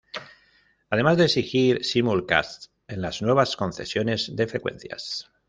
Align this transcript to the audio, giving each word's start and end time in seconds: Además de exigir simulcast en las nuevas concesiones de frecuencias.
Además 0.89 1.17
de 1.17 1.25
exigir 1.25 1.85
simulcast 1.85 2.71
en 2.87 3.03
las 3.03 3.21
nuevas 3.21 3.55
concesiones 3.55 4.35
de 4.35 4.47
frecuencias. 4.47 5.31